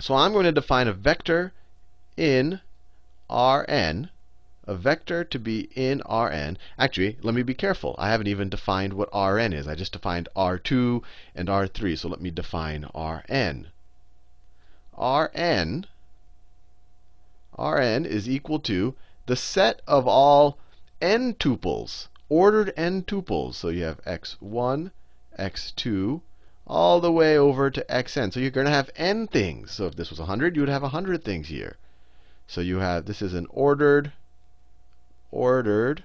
So 0.00 0.14
I'm 0.14 0.32
going 0.32 0.44
to 0.44 0.52
define 0.52 0.88
a 0.88 0.92
vector 0.92 1.52
in 2.16 2.60
Rn 3.30 4.08
a 4.68 4.74
vector 4.74 5.24
to 5.24 5.38
be 5.38 5.70
in 5.74 6.02
Rn. 6.06 6.58
Actually, 6.78 7.16
let 7.22 7.34
me 7.34 7.42
be 7.42 7.54
careful. 7.54 7.94
I 7.96 8.10
haven't 8.10 8.26
even 8.26 8.50
defined 8.50 8.92
what 8.92 9.08
Rn 9.14 9.54
is. 9.54 9.66
I 9.66 9.74
just 9.74 9.94
defined 9.94 10.28
R2 10.36 11.02
and 11.34 11.48
R3. 11.48 11.98
So 11.98 12.08
let 12.10 12.20
me 12.20 12.30
define 12.30 12.86
Rn. 12.94 13.68
Rn, 15.00 15.86
Rn 17.58 18.04
is 18.04 18.28
equal 18.28 18.58
to 18.60 18.94
the 19.24 19.36
set 19.36 19.80
of 19.86 20.06
all 20.06 20.58
n 21.00 21.32
tuples, 21.32 22.08
ordered 22.28 22.74
n 22.76 23.02
tuples. 23.04 23.54
So 23.54 23.68
you 23.68 23.84
have 23.84 24.04
x1, 24.04 24.90
x2, 25.38 26.20
all 26.66 27.00
the 27.00 27.12
way 27.12 27.38
over 27.38 27.70
to 27.70 27.86
xn. 27.88 28.34
So 28.34 28.40
you're 28.40 28.50
going 28.50 28.66
to 28.66 28.70
have 28.70 28.90
n 28.96 29.28
things. 29.28 29.70
So 29.70 29.86
if 29.86 29.96
this 29.96 30.10
was 30.10 30.18
100, 30.18 30.56
you 30.56 30.62
would 30.62 30.68
have 30.68 30.82
100 30.82 31.24
things 31.24 31.48
here. 31.48 31.78
So 32.46 32.60
you 32.60 32.80
have, 32.80 33.06
this 33.06 33.22
is 33.22 33.32
an 33.32 33.46
ordered 33.48 34.12
ordered 35.30 36.04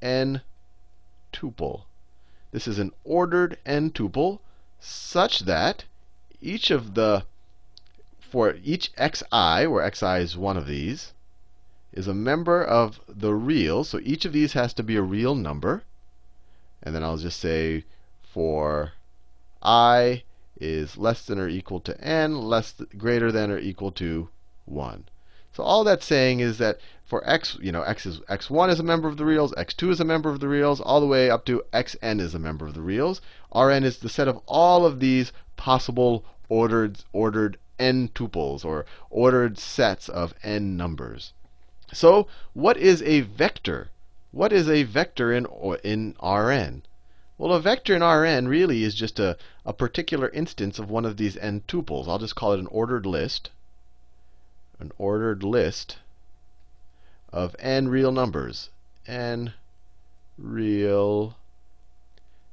n 0.00 0.42
tuple. 1.32 1.84
This 2.50 2.68
is 2.68 2.78
an 2.78 2.92
ordered 3.04 3.58
n 3.64 3.90
tuple 3.90 4.40
such 4.78 5.40
that 5.40 5.84
each 6.40 6.70
of 6.70 6.94
the 6.94 7.24
for 8.20 8.56
each 8.62 8.92
xi, 8.96 9.66
where 9.66 9.92
xi 9.92 10.16
is 10.22 10.36
one 10.36 10.56
of 10.56 10.66
these, 10.66 11.12
is 11.92 12.08
a 12.08 12.14
member 12.14 12.64
of 12.64 13.00
the 13.08 13.34
real. 13.34 13.84
So 13.84 14.00
each 14.02 14.24
of 14.24 14.32
these 14.32 14.54
has 14.54 14.72
to 14.74 14.82
be 14.82 14.96
a 14.96 15.02
real 15.02 15.34
number. 15.34 15.82
And 16.82 16.94
then 16.94 17.04
I'll 17.04 17.18
just 17.18 17.38
say 17.38 17.84
for 18.22 18.92
i 19.62 20.24
is 20.58 20.96
less 20.96 21.24
than 21.26 21.38
or 21.38 21.48
equal 21.48 21.80
to 21.80 22.00
n, 22.00 22.36
less 22.36 22.74
greater 22.96 23.30
than 23.30 23.50
or 23.50 23.58
equal 23.58 23.92
to 23.92 24.30
1. 24.64 25.08
So 25.54 25.62
all 25.62 25.84
that's 25.84 26.06
saying 26.06 26.40
is 26.40 26.56
that 26.56 26.80
for 27.04 27.22
x, 27.28 27.58
you 27.60 27.70
know, 27.72 27.82
x 27.82 28.06
is 28.06 28.20
x1 28.20 28.70
is 28.70 28.80
a 28.80 28.82
member 28.82 29.06
of 29.06 29.18
the 29.18 29.26
reals, 29.26 29.52
x2 29.52 29.90
is 29.90 30.00
a 30.00 30.04
member 30.04 30.30
of 30.30 30.40
the 30.40 30.48
reals, 30.48 30.80
all 30.80 30.98
the 30.98 31.06
way 31.06 31.28
up 31.28 31.44
to 31.44 31.62
xn 31.74 32.20
is 32.20 32.34
a 32.34 32.38
member 32.38 32.66
of 32.66 32.72
the 32.72 32.80
reals. 32.80 33.20
Rn 33.54 33.84
is 33.84 33.98
the 33.98 34.08
set 34.08 34.28
of 34.28 34.40
all 34.46 34.86
of 34.86 34.98
these 34.98 35.30
possible 35.58 36.24
ordered 36.48 37.04
ordered 37.12 37.58
n 37.78 38.08
tuples 38.14 38.64
or 38.64 38.86
ordered 39.10 39.58
sets 39.58 40.08
of 40.08 40.32
n 40.42 40.74
numbers. 40.74 41.34
So, 41.92 42.28
what 42.54 42.78
is 42.78 43.02
a 43.02 43.20
vector? 43.20 43.90
What 44.30 44.54
is 44.54 44.70
a 44.70 44.84
vector 44.84 45.34
in 45.34 45.44
in 45.84 46.16
Rn? 46.22 46.82
Well, 47.36 47.52
a 47.52 47.60
vector 47.60 47.94
in 47.94 48.02
Rn 48.02 48.48
really 48.48 48.84
is 48.84 48.94
just 48.94 49.20
a, 49.20 49.36
a 49.66 49.74
particular 49.74 50.30
instance 50.30 50.78
of 50.78 50.88
one 50.88 51.04
of 51.04 51.18
these 51.18 51.36
n 51.36 51.62
tuples. 51.68 52.08
I'll 52.08 52.18
just 52.18 52.36
call 52.36 52.54
it 52.54 52.60
an 52.60 52.68
ordered 52.68 53.04
list 53.04 53.50
an 54.82 54.90
ordered 54.98 55.44
list 55.44 55.98
of 57.32 57.54
n 57.60 57.86
real 57.86 58.10
numbers. 58.10 58.68
n 59.06 59.54
real 60.36 61.36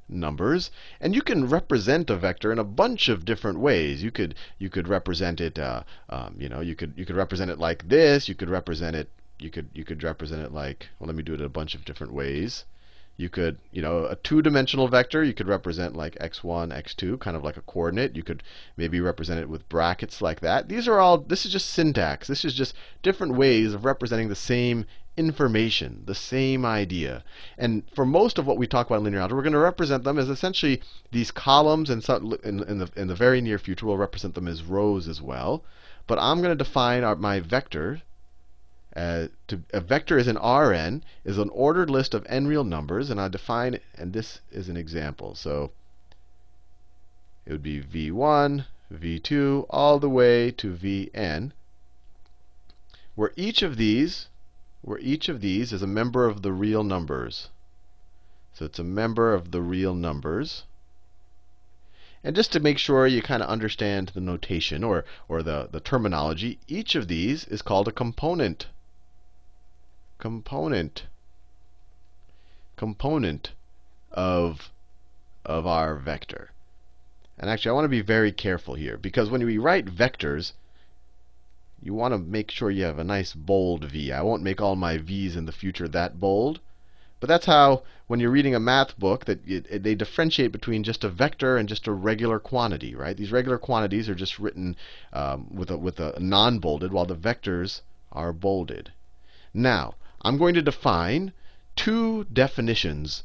numbers, 0.08 0.70
and 1.02 1.16
you 1.16 1.24
can 1.24 1.48
represent 1.48 2.10
a 2.10 2.16
vector 2.16 2.52
in 2.52 2.60
a 2.60 2.64
bunch 2.64 3.10
of 3.10 3.26
different 3.26 3.60
ways. 3.60 4.04
You 4.04 4.12
could 4.12 4.36
you 4.60 4.70
could 4.70 4.88
represent 4.88 5.42
it, 5.42 5.58
uh, 5.58 5.82
um, 6.10 6.36
you 6.38 6.50
know, 6.50 6.62
you 6.62 6.76
could 6.76 6.94
you 6.96 7.06
could 7.06 7.16
represent 7.16 7.50
it 7.50 7.58
like 7.58 7.88
this. 7.88 8.30
You 8.30 8.36
could 8.36 8.50
represent 8.50 8.96
it. 8.96 9.10
You 9.40 9.50
could 9.50 9.70
you 9.74 9.84
could 9.84 10.04
represent 10.04 10.44
it 10.44 10.52
like. 10.52 10.90
Well, 11.00 11.08
let 11.08 11.16
me 11.16 11.24
do 11.24 11.34
it 11.34 11.42
a 11.42 11.50
bunch 11.50 11.74
of 11.74 11.84
different 11.86 12.14
ways. 12.14 12.66
You 13.20 13.28
could, 13.28 13.58
you 13.74 13.82
know, 13.82 14.06
a 14.06 14.16
two-dimensional 14.16 14.88
vector, 14.88 15.26
you 15.26 15.34
could 15.34 15.50
represent 15.50 15.94
like 15.94 16.16
x1, 16.20 16.72
x2, 16.72 17.20
kind 17.20 17.36
of 17.36 17.44
like 17.44 17.58
a 17.58 17.62
coordinate. 17.62 18.16
You 18.16 18.24
could 18.24 18.44
maybe 18.78 19.02
represent 19.02 19.42
it 19.42 19.50
with 19.50 19.68
brackets 19.68 20.22
like 20.22 20.40
that. 20.40 20.70
These 20.70 20.88
are 20.88 21.02
all, 21.02 21.18
this 21.18 21.46
is 21.46 21.52
just 21.52 21.70
syntax. 21.70 22.30
This 22.30 22.46
is 22.46 22.54
just 22.54 22.74
different 23.04 23.36
ways 23.36 23.74
of 23.74 23.84
representing 23.84 24.30
the 24.30 24.36
same 24.36 24.86
information, 25.18 26.04
the 26.06 26.16
same 26.16 26.66
idea. 26.66 27.26
And 27.58 27.84
for 27.94 28.06
most 28.06 28.38
of 28.38 28.48
what 28.48 28.58
we 28.58 28.68
talk 28.68 28.88
about 28.88 29.00
in 29.00 29.04
linear 29.04 29.20
algebra, 29.20 29.36
we're 29.36 29.44
going 29.44 29.52
to 29.52 29.60
represent 29.60 30.06
them 30.06 30.18
as 30.18 30.30
essentially 30.30 30.82
these 31.12 31.30
columns, 31.30 31.90
and 31.90 32.02
in, 32.46 32.64
in, 32.64 32.78
the, 32.78 32.90
in 32.96 33.10
the 33.10 33.16
very 33.16 33.42
near 33.42 33.60
future, 33.60 33.86
we'll 33.86 33.98
represent 33.98 34.34
them 34.34 34.48
as 34.48 34.64
rows 34.64 35.10
as 35.10 35.22
well. 35.22 35.66
But 36.08 36.20
I'm 36.20 36.38
going 36.38 36.58
to 36.58 36.64
define 36.64 37.04
our, 37.04 37.18
my 37.18 37.42
vector 37.42 38.02
uh, 39.00 39.30
to, 39.48 39.64
a 39.72 39.80
vector 39.80 40.18
is 40.18 40.28
an 40.28 40.36
Rn, 40.36 41.02
is 41.24 41.38
an 41.38 41.50
ordered 41.52 41.90
list 41.90 42.14
of 42.14 42.26
n 42.28 42.48
real 42.48 42.66
numbers, 42.66 43.10
and 43.10 43.22
I 43.22 43.30
define, 43.30 43.80
and 43.96 44.12
this 44.12 44.42
is 44.52 44.68
an 44.68 44.76
example. 44.76 45.36
So 45.36 45.72
it 47.46 47.54
would 47.54 47.64
be 47.64 47.82
v1, 47.82 48.66
v2, 48.94 49.66
all 49.70 50.00
the 50.00 50.10
way 50.10 50.52
to 50.52 50.74
vn, 50.74 51.54
where 53.16 53.32
each 53.38 53.62
of 53.62 53.78
these, 53.78 54.28
where 54.82 55.00
each 55.00 55.30
of 55.30 55.40
these 55.40 55.72
is 55.72 55.82
a 55.82 55.88
member 55.88 56.26
of 56.26 56.42
the 56.42 56.52
real 56.52 56.84
numbers. 56.84 57.48
So 58.54 58.66
it's 58.66 58.80
a 58.80 58.84
member 58.84 59.34
of 59.34 59.52
the 59.52 59.62
real 59.62 59.96
numbers. 59.96 60.64
And 62.22 62.36
just 62.36 62.52
to 62.52 62.60
make 62.60 62.78
sure 62.78 63.08
you 63.08 63.22
kind 63.22 63.42
of 63.42 63.48
understand 63.48 64.10
the 64.10 64.20
notation 64.20 64.84
or, 64.84 65.06
or 65.30 65.42
the, 65.42 65.70
the 65.72 65.80
terminology, 65.80 66.60
each 66.68 66.96
of 66.96 67.08
these 67.08 67.46
is 67.46 67.62
called 67.62 67.88
a 67.88 67.94
component 67.94 68.68
component 70.20 71.08
component 72.76 73.52
of 74.12 74.70
of 75.46 75.66
our 75.66 75.96
vector. 75.96 76.52
And 77.38 77.50
actually, 77.50 77.72
I 77.72 77.74
want 77.74 77.86
to 77.86 77.90
be 77.90 78.02
very 78.02 78.32
careful 78.34 78.76
here 78.76 78.98
because 78.98 79.30
when 79.30 79.46
we 79.46 79.58
write 79.58 79.86
vectors, 79.86 80.52
you 81.82 81.94
want 81.94 82.14
to 82.14 82.18
make 82.18 82.52
sure 82.52 82.70
you 82.70 82.84
have 82.84 83.00
a 83.00 83.04
nice 83.04 83.34
bold 83.34 83.86
v. 83.86 84.12
I 84.12 84.22
won't 84.22 84.44
make 84.44 84.60
all 84.60 84.76
my 84.76 84.98
v's 84.98 85.38
in 85.38 85.46
the 85.46 85.54
future 85.54 85.88
that 85.88 86.20
bold. 86.20 86.60
But 87.22 87.28
that's 87.28 87.46
how, 87.46 87.84
when 88.08 88.20
you're 88.20 88.32
reading 88.32 88.56
a 88.56 88.60
math 88.62 88.98
book, 88.98 89.26
that 89.26 89.46
it, 89.46 89.66
it, 89.70 89.84
they 89.84 89.96
differentiate 89.96 90.54
between 90.54 90.84
just 90.84 91.04
a 91.04 91.10
vector 91.10 91.58
and 91.58 91.68
just 91.68 91.88
a 91.88 91.92
regular 91.92 92.40
quantity, 92.40 92.96
right? 92.96 93.16
These 93.16 93.32
regular 93.32 93.58
quantities 93.58 94.08
are 94.08 94.16
just 94.16 94.40
written 94.40 94.78
um, 95.12 95.48
with 95.54 95.70
a 95.70 95.78
with 95.78 96.00
a 96.00 96.18
non-bolded, 96.20 96.94
while 96.94 97.06
the 97.06 97.16
vectors 97.16 97.82
are 98.12 98.32
bolded. 98.32 98.92
Now, 99.54 99.96
I'm 100.22 100.38
going 100.38 100.54
to 100.56 100.62
define 100.62 101.32
two 101.76 102.26
definitions 102.26 103.24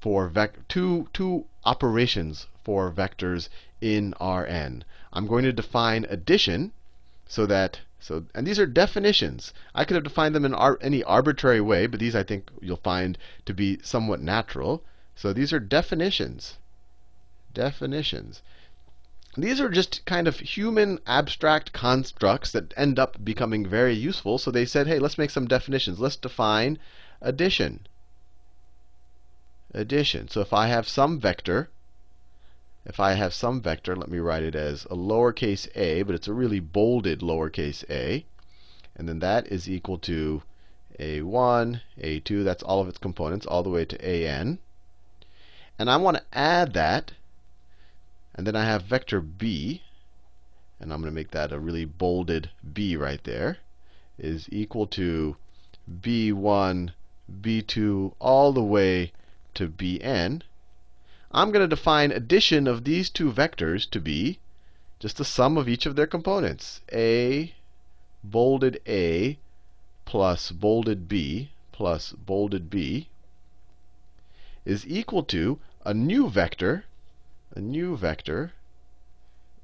for 0.00 0.28
vec- 0.28 0.66
two, 0.68 1.08
two 1.12 1.46
operations 1.64 2.46
for 2.64 2.90
vectors 2.90 3.48
in 3.80 4.14
Rn. 4.20 4.84
I'm 5.12 5.26
going 5.26 5.44
to 5.44 5.52
define 5.52 6.06
addition 6.08 6.72
so 7.26 7.46
that 7.46 7.80
so 7.98 8.24
and 8.34 8.46
these 8.46 8.58
are 8.58 8.66
definitions. 8.66 9.52
I 9.74 9.84
could 9.84 9.94
have 9.94 10.04
defined 10.04 10.34
them 10.34 10.46
in 10.46 10.54
ar 10.54 10.78
any 10.80 11.02
arbitrary 11.04 11.60
way, 11.60 11.86
but 11.86 12.00
these 12.00 12.16
I 12.16 12.22
think 12.22 12.50
you'll 12.62 12.78
find 12.78 13.18
to 13.44 13.52
be 13.52 13.78
somewhat 13.82 14.22
natural. 14.22 14.82
So 15.14 15.34
these 15.34 15.52
are 15.52 15.60
definitions. 15.60 16.56
Definitions. 17.52 18.40
These 19.36 19.60
are 19.60 19.68
just 19.68 20.04
kind 20.06 20.26
of 20.26 20.40
human 20.40 20.98
abstract 21.06 21.72
constructs 21.72 22.50
that 22.50 22.74
end 22.76 22.98
up 22.98 23.24
becoming 23.24 23.64
very 23.64 23.94
useful. 23.94 24.38
So 24.38 24.50
they 24.50 24.64
said, 24.64 24.88
hey, 24.88 24.98
let's 24.98 25.18
make 25.18 25.30
some 25.30 25.46
definitions. 25.46 26.00
Let's 26.00 26.16
define 26.16 26.78
addition. 27.20 27.86
Addition. 29.72 30.26
So 30.28 30.40
if 30.40 30.52
I 30.52 30.66
have 30.66 30.88
some 30.88 31.20
vector, 31.20 31.70
if 32.84 32.98
I 32.98 33.12
have 33.12 33.32
some 33.32 33.60
vector, 33.60 33.94
let 33.94 34.10
me 34.10 34.18
write 34.18 34.42
it 34.42 34.56
as 34.56 34.84
a 34.86 34.96
lowercase 34.96 35.68
a, 35.76 36.02
but 36.02 36.16
it's 36.16 36.26
a 36.26 36.32
really 36.32 36.58
bolded 36.58 37.20
lowercase 37.20 37.84
a. 37.88 38.24
And 38.96 39.08
then 39.08 39.20
that 39.20 39.46
is 39.46 39.70
equal 39.70 39.98
to 39.98 40.42
a1, 40.98 41.80
a2, 42.00 42.44
that's 42.44 42.64
all 42.64 42.80
of 42.80 42.88
its 42.88 42.98
components, 42.98 43.46
all 43.46 43.62
the 43.62 43.70
way 43.70 43.84
to 43.84 44.04
an. 44.04 44.58
And 45.78 45.88
I 45.88 45.98
want 45.98 46.16
to 46.16 46.24
add 46.32 46.72
that 46.72 47.12
and 48.34 48.46
then 48.46 48.54
I 48.54 48.64
have 48.64 48.84
vector 48.84 49.20
b, 49.20 49.82
and 50.78 50.92
I'm 50.92 51.00
going 51.00 51.12
to 51.12 51.14
make 51.14 51.32
that 51.32 51.52
a 51.52 51.58
really 51.58 51.84
bolded 51.84 52.50
b 52.72 52.96
right 52.96 53.22
there, 53.24 53.58
is 54.18 54.48
equal 54.52 54.86
to 54.88 55.36
b1, 55.90 56.92
b2, 57.40 58.14
all 58.18 58.52
the 58.52 58.62
way 58.62 59.12
to 59.54 59.68
bn. 59.68 60.42
I'm 61.32 61.50
going 61.50 61.68
to 61.68 61.76
define 61.76 62.12
addition 62.12 62.66
of 62.66 62.84
these 62.84 63.10
two 63.10 63.32
vectors 63.32 63.88
to 63.90 64.00
be 64.00 64.38
just 64.98 65.16
the 65.16 65.24
sum 65.24 65.56
of 65.56 65.68
each 65.68 65.86
of 65.86 65.96
their 65.96 66.06
components. 66.06 66.82
a 66.92 67.54
bolded 68.22 68.80
a 68.86 69.38
plus 70.04 70.50
bolded 70.50 71.08
b 71.08 71.50
plus 71.72 72.12
bolded 72.12 72.68
b 72.68 73.08
is 74.64 74.86
equal 74.86 75.22
to 75.24 75.58
a 75.84 75.94
new 75.94 76.28
vector 76.28 76.84
a 77.54 77.60
new 77.60 77.96
vector 77.96 78.52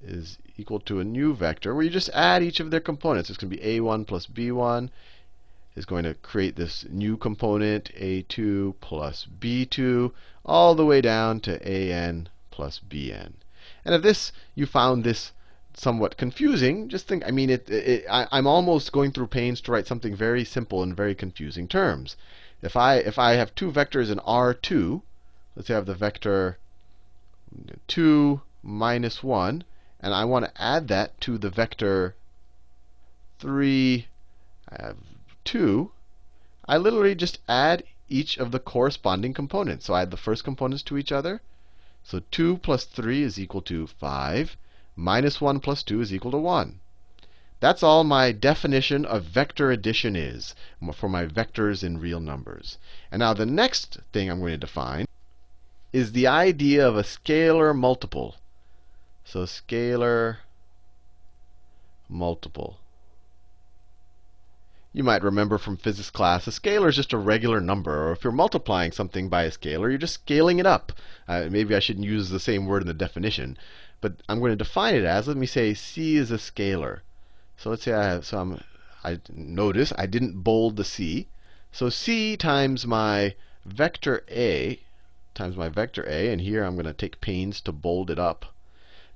is 0.02 0.38
equal 0.56 0.80
to 0.80 1.00
a 1.00 1.04
new 1.04 1.34
vector 1.34 1.74
where 1.74 1.84
you 1.84 1.90
just 1.90 2.10
add 2.10 2.42
each 2.42 2.60
of 2.60 2.70
their 2.70 2.80
components. 2.80 3.30
It's 3.30 3.38
going 3.38 3.50
to 3.50 3.56
be 3.56 3.62
a1 3.62 4.06
plus 4.06 4.26
b1 4.26 4.90
is 5.76 5.84
going 5.84 6.04
to 6.04 6.14
create 6.14 6.56
this 6.56 6.86
new 6.88 7.16
component 7.16 7.94
a2 7.94 8.74
plus 8.80 9.26
b2 9.38 10.10
all 10.44 10.74
the 10.74 10.86
way 10.86 11.00
down 11.00 11.38
to 11.40 11.62
an 11.66 12.28
plus 12.50 12.80
bn. 12.80 13.34
And 13.84 13.94
if 13.94 14.02
this 14.02 14.32
you 14.54 14.66
found 14.66 15.04
this 15.04 15.32
somewhat 15.74 16.16
confusing, 16.16 16.88
just 16.88 17.06
think, 17.06 17.22
I 17.26 17.30
mean, 17.30 17.50
it, 17.50 17.68
it, 17.68 18.06
I, 18.10 18.26
I'm 18.32 18.46
almost 18.46 18.92
going 18.92 19.12
through 19.12 19.26
pains 19.26 19.60
to 19.60 19.72
write 19.72 19.86
something 19.86 20.16
very 20.16 20.44
simple 20.44 20.82
in 20.82 20.94
very 20.94 21.14
confusing 21.14 21.68
terms. 21.68 22.16
If 22.62 22.76
I, 22.76 22.96
if 22.96 23.18
I 23.18 23.32
have 23.34 23.54
two 23.54 23.70
vectors 23.70 24.10
in 24.10 24.18
R2, 24.18 25.02
let's 25.54 25.68
say 25.68 25.74
I 25.74 25.76
have 25.76 25.86
the 25.86 25.94
vector 25.94 26.58
2 27.88 28.40
minus 28.62 29.22
1, 29.22 29.64
and 30.00 30.14
I 30.14 30.25
want 30.25 30.44
to 30.44 30.62
add 30.62 30.88
that 30.88 31.20
to 31.22 31.38
the 31.38 31.50
vector 31.50 32.14
3, 33.38 34.06
I 34.68 34.82
have 34.82 34.96
2, 35.44 35.90
I 36.68 36.76
literally 36.76 37.14
just 37.14 37.38
add 37.48 37.84
each 38.08 38.36
of 38.38 38.50
the 38.50 38.58
corresponding 38.58 39.34
components. 39.34 39.86
So 39.86 39.94
I 39.94 40.02
add 40.02 40.10
the 40.10 40.16
first 40.16 40.44
components 40.44 40.82
to 40.84 40.98
each 40.98 41.12
other. 41.12 41.40
So 42.02 42.20
2 42.30 42.58
plus 42.58 42.84
3 42.84 43.22
is 43.22 43.38
equal 43.38 43.62
to 43.62 43.86
5. 43.86 44.56
Minus 44.96 45.40
1 45.40 45.60
plus 45.60 45.82
2 45.82 46.00
is 46.00 46.12
equal 46.12 46.30
to 46.32 46.38
1. 46.38 46.80
That's 47.58 47.82
all 47.82 48.04
my 48.04 48.32
definition 48.32 49.04
of 49.04 49.25
vector 49.25 49.70
addition 49.70 50.14
is 50.14 50.54
for 50.94 51.08
my 51.08 51.26
vectors 51.26 51.82
in 51.82 52.00
real 52.00 52.20
numbers. 52.20 52.78
And 53.10 53.20
now 53.20 53.32
the 53.32 53.46
next 53.46 53.98
thing 54.12 54.30
I'm 54.30 54.40
going 54.40 54.52
to 54.52 54.58
define 54.58 55.05
is 55.96 56.12
the 56.12 56.26
idea 56.26 56.86
of 56.86 56.94
a 56.94 57.02
scalar 57.02 57.74
multiple. 57.74 58.36
So 59.24 59.44
scalar 59.44 60.36
multiple. 62.06 62.76
You 64.92 65.02
might 65.02 65.22
remember 65.22 65.56
from 65.56 65.78
physics 65.78 66.10
class, 66.10 66.46
a 66.46 66.50
scalar 66.50 66.90
is 66.90 66.96
just 66.96 67.14
a 67.14 67.16
regular 67.16 67.62
number. 67.62 68.08
Or 68.08 68.12
if 68.12 68.22
you're 68.22 68.32
multiplying 68.34 68.92
something 68.92 69.30
by 69.30 69.44
a 69.44 69.50
scalar, 69.50 69.88
you're 69.88 69.96
just 69.96 70.20
scaling 70.20 70.58
it 70.58 70.66
up. 70.66 70.92
Uh, 71.26 71.48
maybe 71.50 71.74
I 71.74 71.78
shouldn't 71.78 72.04
use 72.04 72.28
the 72.28 72.40
same 72.40 72.66
word 72.66 72.82
in 72.82 72.88
the 72.88 72.92
definition. 72.92 73.56
But 74.02 74.16
I'm 74.28 74.40
going 74.40 74.52
to 74.52 74.56
define 74.56 74.96
it 74.96 75.04
as, 75.04 75.26
let 75.26 75.38
me 75.38 75.46
say 75.46 75.72
c 75.72 76.16
is 76.16 76.30
a 76.30 76.36
scalar. 76.36 77.00
So 77.56 77.70
let's 77.70 77.84
say 77.84 77.94
I 77.94 78.04
have, 78.04 78.26
so 78.26 78.38
I'm, 78.38 78.60
I 79.02 79.20
notice 79.32 79.94
I 79.96 80.04
didn't 80.04 80.42
bold 80.42 80.76
the 80.76 80.84
c. 80.84 81.28
So 81.72 81.88
c 81.88 82.36
times 82.36 82.86
my 82.86 83.34
vector 83.64 84.22
a 84.30 84.80
times 85.36 85.56
my 85.56 85.68
vector 85.68 86.04
a, 86.08 86.32
and 86.32 86.40
here 86.40 86.64
I'm 86.64 86.74
going 86.74 86.86
to 86.86 86.92
take 86.92 87.20
pains 87.20 87.60
to 87.60 87.70
bold 87.70 88.10
it 88.10 88.18
up, 88.18 88.46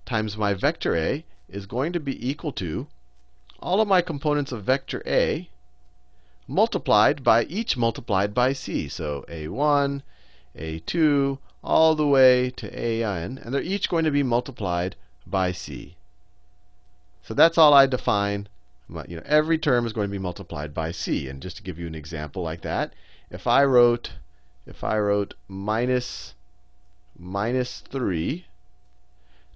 times 0.07 0.37
my 0.37 0.55
vector 0.55 0.95
a 0.95 1.25
is 1.49 1.67
going 1.67 1.93
to 1.93 2.01
be 2.01 2.29
equal 2.29 2.53
to 2.53 2.87
all 3.59 3.81
of 3.81 3.89
my 3.89 4.01
components 4.01 4.53
of 4.53 4.65
vector 4.65 5.03
a 5.07 5.49
multiplied 6.47 7.23
by 7.23 7.45
each 7.45 7.77
multiplied 7.77 8.33
by 8.33 8.53
c. 8.53 8.89
So 8.89 9.25
a1, 9.29 10.03
a2, 10.57 11.39
all 11.63 11.95
the 11.95 12.07
way 12.07 12.51
to 12.51 12.67
an, 12.75 13.39
and 13.39 13.55
they're 13.55 13.63
each 13.63 13.89
going 13.89 14.05
to 14.05 14.11
be 14.11 14.23
multiplied 14.23 14.97
by 15.27 15.53
c. 15.53 15.97
So 17.23 17.35
that's 17.35 17.59
all 17.59 17.75
I 17.75 17.87
define. 17.87 18.49
You 19.07 19.17
know, 19.17 19.23
every 19.27 19.59
term 19.59 19.87
is 19.87 19.93
going 19.93 20.09
to 20.09 20.13
be 20.13 20.19
multiplied 20.19 20.75
by 20.75 20.91
c. 20.91 21.29
And 21.29 21.41
just 21.41 21.59
to 21.59 21.63
give 21.63 21.79
you 21.79 21.87
an 21.87 21.95
example 21.95 22.43
like 22.43 22.63
that, 22.63 22.95
if 23.31 23.47
I 23.47 23.63
wrote 23.65 24.13
if 24.71 24.83
I 24.83 24.99
wrote 24.99 25.35
minus 25.49 26.35
minus 27.19 27.81
3 27.81 28.47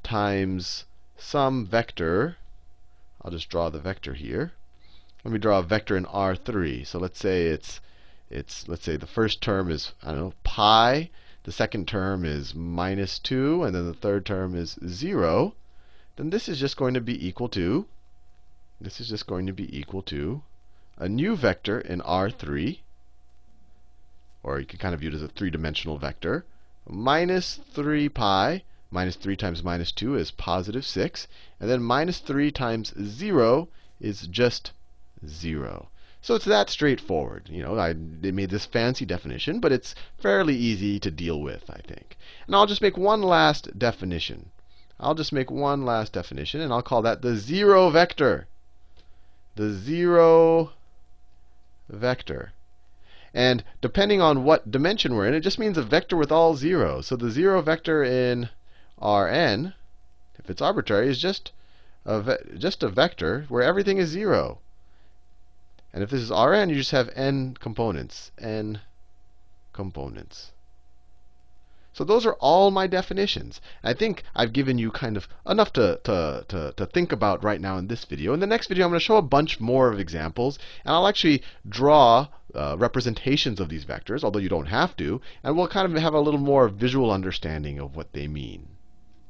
times 0.02 0.84
some 1.16 1.64
vector. 1.64 2.36
I'll 3.22 3.30
just 3.30 3.48
draw 3.48 3.70
the 3.70 3.78
vector 3.78 4.12
here. 4.12 4.52
Let 5.24 5.32
me 5.32 5.38
draw 5.38 5.60
a 5.60 5.62
vector 5.62 5.96
in 5.96 6.04
R3. 6.04 6.86
So 6.86 6.98
let's 6.98 7.18
say 7.18 7.46
it's 7.46 7.80
it's 8.28 8.68
let's 8.68 8.84
say 8.84 8.96
the 8.96 9.06
first 9.06 9.40
term 9.40 9.70
is 9.70 9.92
I 10.02 10.08
don't 10.08 10.18
know 10.18 10.34
pi, 10.42 11.08
the 11.44 11.52
second 11.52 11.88
term 11.88 12.26
is 12.26 12.54
minus 12.54 13.18
2, 13.18 13.64
and 13.64 13.74
then 13.74 13.86
the 13.86 13.94
third 13.94 14.26
term 14.26 14.54
is 14.54 14.78
0. 14.86 15.54
Then 16.16 16.28
this 16.28 16.48
is 16.48 16.60
just 16.60 16.76
going 16.76 16.92
to 16.92 17.00
be 17.00 17.26
equal 17.26 17.48
to 17.50 17.86
this 18.80 19.00
is 19.00 19.08
just 19.08 19.26
going 19.26 19.46
to 19.46 19.52
be 19.52 19.78
equal 19.78 20.02
to 20.02 20.42
a 20.98 21.08
new 21.08 21.36
vector 21.36 21.80
in 21.80 22.00
R3 22.00 22.80
or 24.44 24.60
you 24.60 24.66
can 24.66 24.78
kind 24.78 24.94
of 24.94 25.00
view 25.00 25.08
it 25.08 25.14
as 25.14 25.22
a 25.22 25.28
three-dimensional 25.28 25.98
vector, 25.98 26.44
minus 26.86 27.58
3 27.72 28.08
pi 28.10 28.62
minus 28.94 29.16
3 29.16 29.34
times 29.36 29.64
minus 29.64 29.90
2 29.90 30.14
is 30.14 30.30
positive 30.30 30.86
6. 30.86 31.26
And 31.58 31.68
then 31.68 31.82
minus 31.82 32.20
3 32.20 32.52
times 32.52 32.94
0 33.02 33.68
is 34.00 34.28
just 34.28 34.70
0. 35.26 35.88
So 36.22 36.36
it's 36.36 36.44
that 36.44 36.70
straightforward. 36.70 37.48
You 37.50 37.62
know, 37.62 37.78
I 37.78 37.92
made 37.92 38.50
this 38.50 38.64
fancy 38.64 39.04
definition, 39.04 39.58
but 39.58 39.72
it's 39.72 39.94
fairly 40.16 40.54
easy 40.54 41.00
to 41.00 41.10
deal 41.10 41.40
with, 41.40 41.68
I 41.68 41.80
think. 41.86 42.16
And 42.46 42.54
I'll 42.54 42.66
just 42.66 42.80
make 42.80 42.96
one 42.96 43.20
last 43.20 43.78
definition. 43.78 44.50
I'll 45.00 45.14
just 45.14 45.32
make 45.32 45.50
one 45.50 45.84
last 45.84 46.12
definition, 46.12 46.60
and 46.60 46.72
I'll 46.72 46.80
call 46.80 47.02
that 47.02 47.20
the 47.20 47.36
zero 47.36 47.90
vector. 47.90 48.46
The 49.56 49.72
zero 49.72 50.72
vector. 51.88 52.52
And 53.34 53.64
depending 53.80 54.20
on 54.20 54.44
what 54.44 54.70
dimension 54.70 55.14
we're 55.14 55.26
in, 55.26 55.34
it 55.34 55.40
just 55.40 55.58
means 55.58 55.76
a 55.76 55.82
vector 55.82 56.16
with 56.16 56.30
all 56.30 56.54
zeros. 56.54 57.08
So 57.08 57.16
the 57.16 57.32
zero 57.32 57.60
vector 57.60 58.04
in 58.04 58.48
Rn, 59.02 59.74
if 60.38 60.48
it's 60.48 60.62
arbitrary, 60.62 61.08
is 61.08 61.18
just 61.18 61.50
a, 62.06 62.38
just 62.56 62.84
a 62.84 62.88
vector 62.88 63.44
where 63.48 63.62
everything 63.62 63.98
is 63.98 64.08
0. 64.10 64.60
And 65.92 66.04
if 66.04 66.10
this 66.10 66.20
is 66.20 66.30
Rn, 66.30 66.68
you 66.68 66.76
just 66.76 66.92
have 66.92 67.10
n 67.16 67.56
components. 67.58 68.30
n 68.38 68.80
components. 69.72 70.52
So 71.92 72.04
those 72.04 72.26
are 72.26 72.34
all 72.34 72.70
my 72.70 72.86
definitions. 72.88 73.60
I 73.82 73.94
think 73.94 74.24
I've 74.34 74.52
given 74.52 74.78
you 74.78 74.90
kind 74.90 75.16
of 75.16 75.28
enough 75.46 75.72
to, 75.74 76.00
to, 76.04 76.44
to, 76.48 76.74
to, 76.76 76.86
think 76.86 77.12
about 77.12 77.44
right 77.44 77.60
now 77.60 77.78
in 77.78 77.86
this 77.86 78.04
video. 78.04 78.34
In 78.34 78.40
the 78.40 78.48
next 78.48 78.66
video, 78.66 78.84
I'm 78.84 78.90
going 78.90 78.98
to 78.98 79.04
show 79.04 79.16
a 79.16 79.22
bunch 79.22 79.60
more 79.60 79.92
of 79.92 80.00
examples. 80.00 80.58
And 80.84 80.92
I'll 80.92 81.06
actually 81.06 81.42
draw 81.68 82.28
uh, 82.54 82.76
representations 82.78 83.60
of 83.60 83.68
these 83.68 83.84
vectors, 83.84 84.24
although 84.24 84.38
you 84.38 84.48
don't 84.48 84.66
have 84.66 84.96
to. 84.96 85.20
And 85.42 85.56
we'll 85.56 85.68
kind 85.68 85.86
of 85.86 86.00
have 86.02 86.14
a 86.14 86.20
little 86.20 86.40
more 86.40 86.68
visual 86.68 87.10
understanding 87.10 87.78
of 87.78 87.96
what 87.96 88.12
they 88.12 88.28
mean. 88.28 88.68